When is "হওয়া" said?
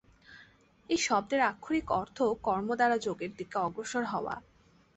4.05-4.35